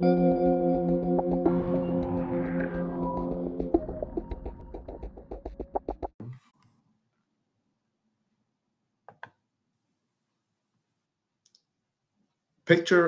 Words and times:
Picture 0.00 0.12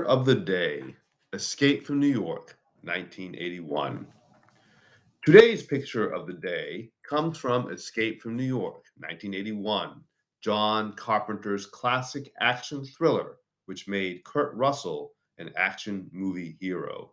of 0.05 0.27
the 0.27 0.35
Day 0.35 0.97
Escape 1.33 1.87
from 1.87 2.01
New 2.01 2.09
York, 2.09 2.57
1981. 2.83 4.09
Today's 5.25 5.63
picture 5.63 6.09
of 6.09 6.27
the 6.27 6.33
day 6.33 6.91
comes 7.09 7.39
from 7.39 7.71
Escape 7.71 8.21
from 8.21 8.37
New 8.37 8.43
York, 8.43 8.83
1981, 8.97 10.01
John 10.41 10.95
Carpenter's 10.95 11.67
classic 11.67 12.33
action 12.41 12.85
thriller, 12.85 13.37
which 13.67 13.87
made 13.87 14.25
Kurt 14.25 14.53
Russell 14.57 15.13
an 15.41 15.51
action 15.57 16.09
movie 16.13 16.57
hero. 16.61 17.13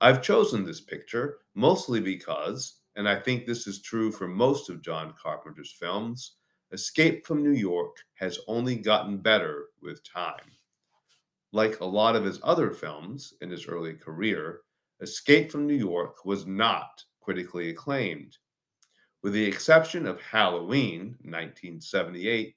I've 0.00 0.22
chosen 0.22 0.64
this 0.64 0.80
picture 0.80 1.38
mostly 1.54 2.00
because, 2.00 2.80
and 2.96 3.08
I 3.08 3.18
think 3.18 3.44
this 3.44 3.66
is 3.66 3.82
true 3.82 4.12
for 4.12 4.28
most 4.28 4.70
of 4.70 4.82
John 4.82 5.14
Carpenter's 5.20 5.72
films, 5.72 6.36
Escape 6.72 7.26
from 7.26 7.42
New 7.42 7.58
York 7.58 7.96
has 8.14 8.38
only 8.46 8.76
gotten 8.76 9.18
better 9.18 9.66
with 9.82 10.04
time. 10.04 10.52
Like 11.52 11.80
a 11.80 11.84
lot 11.84 12.14
of 12.14 12.24
his 12.24 12.38
other 12.44 12.70
films 12.70 13.34
in 13.40 13.50
his 13.50 13.66
early 13.66 13.94
career, 13.94 14.60
Escape 15.00 15.50
from 15.50 15.66
New 15.66 15.74
York 15.74 16.24
was 16.24 16.46
not 16.46 17.04
critically 17.20 17.70
acclaimed. 17.70 18.36
With 19.22 19.32
the 19.32 19.44
exception 19.44 20.06
of 20.06 20.20
Halloween, 20.20 21.16
1978, 21.22 22.54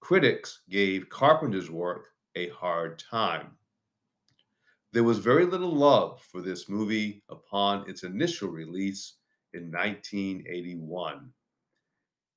critics 0.00 0.60
gave 0.68 1.08
Carpenter's 1.08 1.70
work 1.70 2.08
a 2.36 2.48
hard 2.50 2.98
time. 2.98 3.56
There 4.96 5.04
was 5.04 5.18
very 5.18 5.44
little 5.44 5.76
love 5.76 6.22
for 6.22 6.40
this 6.40 6.70
movie 6.70 7.22
upon 7.28 7.86
its 7.86 8.02
initial 8.02 8.48
release 8.48 9.18
in 9.52 9.70
1981. 9.70 11.30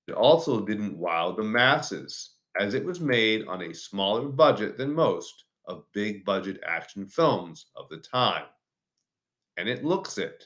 It 0.10 0.14
also 0.14 0.66
didn't 0.66 0.98
wow 0.98 1.32
the 1.32 1.42
masses, 1.42 2.32
as 2.60 2.74
it 2.74 2.84
was 2.84 3.00
made 3.00 3.48
on 3.48 3.62
a 3.62 3.74
smaller 3.74 4.28
budget 4.28 4.78
than 4.78 4.94
most 4.94 5.46
of 5.68 5.90
big 5.94 6.26
budget 6.26 6.60
action 6.68 7.08
films 7.08 7.68
of 7.78 7.88
the 7.88 8.00
time. 8.00 8.48
And 9.56 9.70
it 9.70 9.86
looks 9.86 10.18
it. 10.18 10.46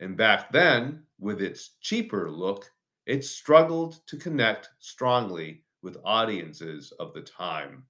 And 0.00 0.16
back 0.16 0.50
then, 0.50 1.04
with 1.20 1.40
its 1.40 1.76
cheaper 1.80 2.28
look, 2.28 2.68
it 3.06 3.24
struggled 3.24 4.04
to 4.08 4.16
connect 4.16 4.68
strongly 4.80 5.62
with 5.80 5.96
audiences 6.04 6.92
of 6.98 7.14
the 7.14 7.22
time. 7.22 7.84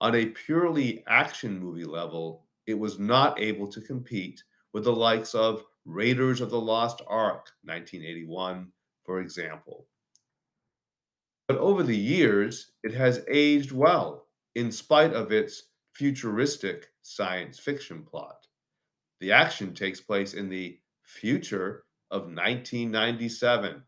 On 0.00 0.14
a 0.14 0.26
purely 0.26 1.02
action 1.08 1.58
movie 1.58 1.84
level, 1.84 2.46
it 2.66 2.78
was 2.78 2.98
not 2.98 3.40
able 3.40 3.66
to 3.68 3.80
compete 3.80 4.42
with 4.72 4.84
the 4.84 4.94
likes 4.94 5.34
of 5.34 5.64
Raiders 5.84 6.40
of 6.40 6.50
the 6.50 6.60
Lost 6.60 7.02
Ark, 7.06 7.50
1981, 7.64 8.72
for 9.04 9.20
example. 9.20 9.86
But 11.48 11.58
over 11.58 11.82
the 11.82 11.96
years, 11.96 12.72
it 12.82 12.94
has 12.94 13.24
aged 13.28 13.72
well 13.72 14.26
in 14.54 14.70
spite 14.70 15.12
of 15.12 15.32
its 15.32 15.64
futuristic 15.92 16.88
science 17.02 17.58
fiction 17.58 18.02
plot. 18.02 18.46
The 19.20 19.32
action 19.32 19.74
takes 19.74 20.00
place 20.00 20.34
in 20.34 20.48
the 20.48 20.78
future 21.02 21.84
of 22.10 22.22
1997. 22.22 23.82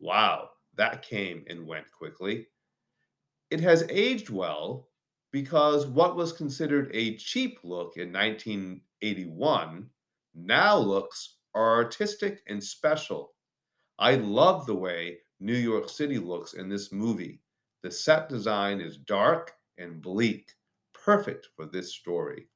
Wow, 0.00 0.50
that 0.76 1.02
came 1.02 1.44
and 1.48 1.66
went 1.66 1.90
quickly. 1.90 2.46
It 3.50 3.60
has 3.60 3.84
aged 3.90 4.30
well 4.30 4.88
because 5.32 5.86
what 5.86 6.14
was 6.14 6.32
considered 6.32 6.90
a 6.92 7.16
cheap 7.16 7.58
look 7.64 7.96
in 7.96 8.12
1981 8.12 9.88
now 10.34 10.76
looks 10.76 11.36
artistic 11.56 12.42
and 12.46 12.62
special. 12.62 13.32
I 13.98 14.14
love 14.14 14.66
the 14.66 14.74
way 14.74 15.18
New 15.40 15.56
York 15.56 15.88
City 15.88 16.18
looks 16.18 16.52
in 16.52 16.68
this 16.68 16.92
movie. 16.92 17.40
The 17.82 17.90
set 17.90 18.28
design 18.28 18.80
is 18.80 18.96
dark 18.96 19.52
and 19.78 20.00
bleak, 20.00 20.52
perfect 20.92 21.48
for 21.56 21.66
this 21.66 21.94
story. 21.94 22.46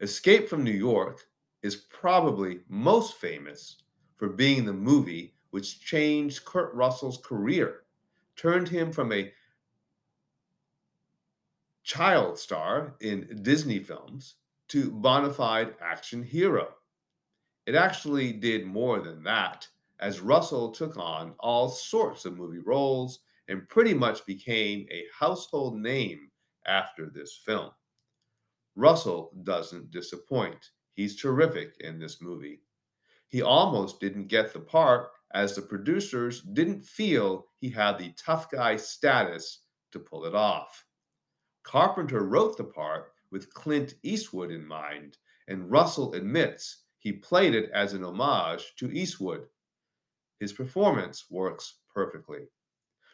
Escape 0.00 0.48
from 0.48 0.64
New 0.64 0.70
York 0.70 1.22
is 1.62 1.76
probably 1.76 2.60
most 2.68 3.14
famous 3.14 3.82
for 4.16 4.28
being 4.28 4.64
the 4.64 4.72
movie 4.72 5.34
which 5.50 5.80
changed 5.80 6.44
Kurt 6.44 6.74
Russell's 6.74 7.18
career, 7.24 7.82
turned 8.36 8.68
him 8.68 8.92
from 8.92 9.12
a 9.12 9.32
child 11.88 12.38
star 12.38 12.94
in 13.00 13.40
Disney 13.40 13.78
films 13.78 14.34
to 14.68 14.90
bona 14.90 15.32
fide 15.32 15.74
action 15.80 16.22
hero. 16.22 16.68
It 17.64 17.74
actually 17.74 18.30
did 18.30 18.66
more 18.66 19.00
than 19.00 19.22
that, 19.22 19.66
as 19.98 20.20
Russell 20.20 20.70
took 20.70 20.98
on 20.98 21.34
all 21.40 21.70
sorts 21.70 22.26
of 22.26 22.36
movie 22.36 22.58
roles 22.58 23.20
and 23.48 23.66
pretty 23.70 23.94
much 23.94 24.26
became 24.26 24.86
a 24.90 25.06
household 25.18 25.78
name 25.78 26.30
after 26.66 27.06
this 27.06 27.40
film. 27.46 27.70
Russell 28.76 29.32
doesn't 29.42 29.90
disappoint. 29.90 30.72
He's 30.92 31.18
terrific 31.18 31.74
in 31.80 31.98
this 31.98 32.20
movie. 32.20 32.60
He 33.28 33.40
almost 33.40 33.98
didn't 33.98 34.28
get 34.28 34.52
the 34.52 34.60
part 34.60 35.08
as 35.32 35.54
the 35.54 35.62
producers 35.62 36.42
didn't 36.42 36.84
feel 36.84 37.46
he 37.56 37.70
had 37.70 37.96
the 37.96 38.12
tough 38.18 38.50
guy 38.50 38.76
status 38.76 39.60
to 39.92 39.98
pull 39.98 40.26
it 40.26 40.34
off. 40.34 40.84
Carpenter 41.68 42.24
wrote 42.24 42.56
the 42.56 42.64
part 42.64 43.12
with 43.30 43.52
Clint 43.52 43.96
Eastwood 44.02 44.50
in 44.50 44.66
mind, 44.66 45.18
and 45.48 45.70
Russell 45.70 46.14
admits 46.14 46.84
he 46.98 47.12
played 47.12 47.54
it 47.54 47.70
as 47.74 47.92
an 47.92 48.04
homage 48.04 48.74
to 48.76 48.90
Eastwood. 48.90 49.46
His 50.40 50.54
performance 50.54 51.26
works 51.28 51.74
perfectly. 51.92 52.48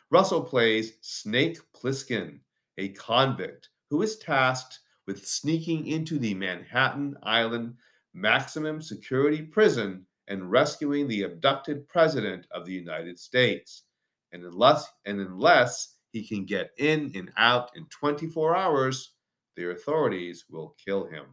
Russell 0.09 0.41
plays 0.41 0.93
Snake 1.01 1.59
Plissken, 1.73 2.39
a 2.79 2.91
convict 2.91 3.71
who 3.91 4.03
is 4.03 4.19
tasked 4.19 4.79
with 5.05 5.27
sneaking 5.27 5.89
into 5.89 6.17
the 6.21 6.35
Manhattan 6.35 7.17
Island 7.25 7.75
maximum 8.13 8.81
security 8.81 9.43
prison 9.43 10.07
and 10.29 10.49
rescuing 10.49 11.09
the 11.09 11.25
abducted 11.25 11.89
president 11.89 12.47
of 12.53 12.67
the 12.67 12.73
United 12.73 13.19
States. 13.19 13.83
And 14.31 14.45
unless 14.45 14.87
and 15.07 15.21
unless 15.21 15.94
he 16.15 16.25
can 16.25 16.45
get 16.45 16.71
in 16.79 17.11
and 17.17 17.33
out 17.37 17.73
in 17.75 17.87
24 17.87 18.57
hours, 18.57 19.15
the 19.57 19.73
authorities 19.73 20.45
will 20.49 20.77
kill 20.83 21.07
him. 21.07 21.25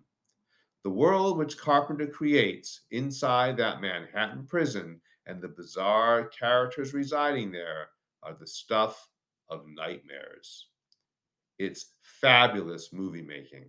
The 0.83 0.89
world 0.89 1.37
which 1.37 1.59
Carpenter 1.59 2.07
creates 2.07 2.81
inside 2.89 3.57
that 3.57 3.79
Manhattan 3.79 4.47
prison 4.47 4.99
and 5.27 5.39
the 5.39 5.49
bizarre 5.49 6.29
characters 6.29 6.95
residing 6.95 7.51
there 7.51 7.89
are 8.23 8.33
the 8.33 8.47
stuff 8.47 9.07
of 9.49 9.67
nightmares. 9.67 10.69
It's 11.59 11.91
fabulous 12.01 12.91
movie 12.91 13.21
making. 13.21 13.65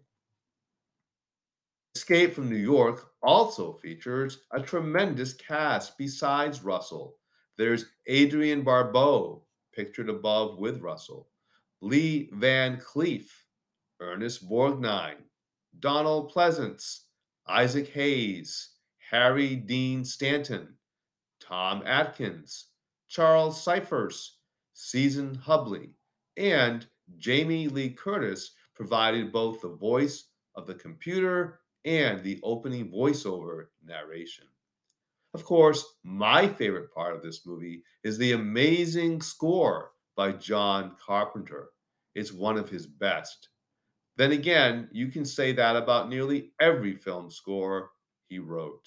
Escape 1.94 2.32
from 2.32 2.48
New 2.48 2.56
York 2.56 3.10
also 3.22 3.74
features 3.74 4.38
a 4.52 4.62
tremendous 4.62 5.34
cast 5.34 5.98
besides 5.98 6.64
Russell. 6.64 7.18
There's 7.58 7.84
Adrienne 8.10 8.62
Barbeau, 8.62 9.42
pictured 9.72 10.08
above 10.08 10.58
with 10.58 10.80
Russell, 10.80 11.28
Lee 11.80 12.30
Van 12.32 12.78
Cleef, 12.78 13.28
Ernest 14.00 14.48
Borgnine, 14.48 15.22
Donald 15.78 16.32
Pleasence, 16.32 17.00
Isaac 17.46 17.88
Hayes, 17.88 18.70
Harry 19.10 19.56
Dean 19.56 20.04
Stanton, 20.04 20.76
Tom 21.40 21.82
Atkins, 21.86 22.66
Charles 23.08 23.62
Cyphers, 23.62 24.38
Season 24.74 25.36
Hubley, 25.36 25.90
and 26.36 26.86
Jamie 27.18 27.68
Lee 27.68 27.90
Curtis 27.90 28.52
provided 28.74 29.32
both 29.32 29.60
the 29.60 29.68
voice 29.68 30.24
of 30.54 30.66
the 30.66 30.74
computer 30.74 31.60
and 31.84 32.22
the 32.22 32.40
opening 32.42 32.90
voiceover 32.90 33.66
narration. 33.84 34.46
Of 35.34 35.44
course, 35.44 35.96
my 36.04 36.46
favorite 36.46 36.92
part 36.92 37.14
of 37.16 37.22
this 37.22 37.46
movie 37.46 37.84
is 38.04 38.18
the 38.18 38.32
amazing 38.32 39.22
score 39.22 39.92
by 40.14 40.32
John 40.32 40.96
Carpenter. 41.04 41.70
It's 42.14 42.32
one 42.32 42.58
of 42.58 42.68
his 42.68 42.86
best. 42.86 43.48
Then 44.16 44.32
again, 44.32 44.88
you 44.92 45.08
can 45.08 45.24
say 45.24 45.52
that 45.52 45.76
about 45.76 46.10
nearly 46.10 46.52
every 46.60 46.94
film 46.94 47.30
score 47.30 47.92
he 48.28 48.38
wrote. 48.38 48.86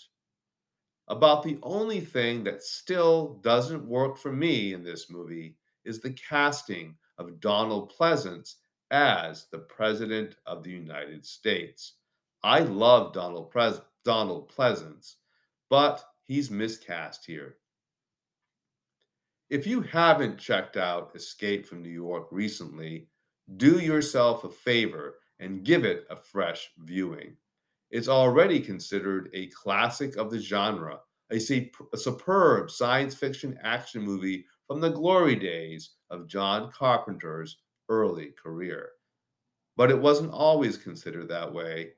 About 1.07 1.41
the 1.43 1.57
only 1.63 1.99
thing 1.99 2.43
that 2.43 2.61
still 2.61 3.35
doesn't 3.41 3.87
work 3.87 4.17
for 4.17 4.31
me 4.31 4.73
in 4.73 4.83
this 4.83 5.09
movie 5.09 5.57
is 5.83 5.99
the 5.99 6.13
casting 6.13 6.95
of 7.17 7.39
Donald 7.39 7.91
Pleasence 7.91 8.55
as 8.91 9.47
the 9.51 9.59
President 9.59 10.35
of 10.45 10.63
the 10.63 10.71
United 10.71 11.25
States. 11.25 11.93
I 12.43 12.59
love 12.59 13.13
Donald, 13.13 13.49
Pres- 13.49 13.81
Donald 14.03 14.51
Pleasence, 14.51 15.15
but 15.69 16.03
he's 16.25 16.51
miscast 16.51 17.25
here. 17.25 17.57
If 19.49 19.67
you 19.67 19.81
haven't 19.81 20.39
checked 20.39 20.75
out 20.75 21.15
Escape 21.15 21.65
from 21.67 21.81
New 21.81 21.89
York 21.89 22.27
recently, 22.31 23.07
do 23.57 23.79
yourself 23.79 24.43
a 24.43 24.49
favor 24.49 25.15
and 25.39 25.63
give 25.63 25.85
it 25.85 26.05
a 26.09 26.15
fresh 26.15 26.69
viewing. 26.79 27.37
It's 27.91 28.07
already 28.07 28.59
considered 28.59 29.29
a 29.33 29.47
classic 29.47 30.17
of 30.17 30.31
the 30.31 30.39
genre, 30.39 30.99
a, 31.31 31.35
a 31.93 31.97
superb 31.97 32.71
science 32.71 33.15
fiction 33.15 33.57
action 33.63 34.01
movie 34.01 34.45
from 34.67 34.81
the 34.81 34.89
glory 34.89 35.35
days 35.35 35.91
of 36.09 36.27
John 36.27 36.71
Carpenter's 36.71 37.57
early 37.87 38.33
career. 38.41 38.89
But 39.77 39.91
it 39.91 40.01
wasn't 40.01 40.31
always 40.31 40.77
considered 40.77 41.29
that 41.29 41.53
way. 41.53 41.91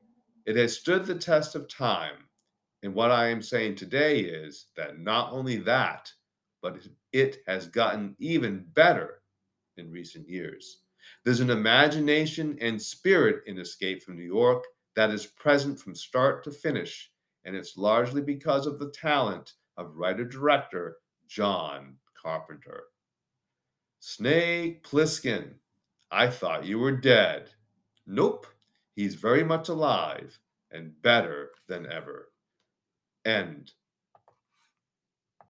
It 0.46 0.58
has 0.58 0.78
stood 0.78 1.06
the 1.06 1.16
test 1.16 1.56
of 1.56 1.70
time. 1.70 2.27
And 2.84 2.94
what 2.94 3.12
I 3.12 3.28
am 3.28 3.42
saying 3.42 3.76
today 3.76 4.20
is 4.20 4.68
that 4.76 5.00
not 5.00 5.32
only 5.32 5.58
that, 5.58 6.12
but 6.62 6.78
it 7.12 7.38
has 7.48 7.68
gotten 7.68 8.16
even 8.20 8.66
better 8.74 9.22
in 9.78 9.92
recent 9.92 10.28
years. 10.30 10.80
There's 11.24 11.40
an 11.40 11.50
imagination 11.50 12.58
and 12.62 12.82
spirit 12.82 13.44
in 13.48 13.58
Escape 13.58 14.04
from 14.04 14.18
New 14.18 14.24
York 14.24 14.64
that 14.96 15.10
is 15.12 15.26
present 15.26 15.80
from 15.80 15.96
start 15.96 16.44
to 16.44 16.52
finish, 16.52 17.12
and 17.46 17.56
it's 17.56 17.78
largely 17.78 18.22
because 18.22 18.66
of 18.66 18.80
the 18.80 18.92
talent 18.92 19.54
of 19.78 19.96
writer 19.96 20.26
director 20.26 20.98
John 21.28 21.96
Carpenter. 22.22 22.86
Snake 24.00 24.84
Plissken, 24.84 25.54
I 26.12 26.30
thought 26.30 26.66
you 26.66 26.80
were 26.80 26.96
dead. 26.96 27.50
Nope, 28.06 28.48
he's 28.96 29.16
very 29.16 29.44
much 29.44 29.70
alive 29.70 30.40
and 30.72 31.00
better 31.02 31.52
than 31.68 31.92
ever. 31.92 32.30
End 33.28 33.77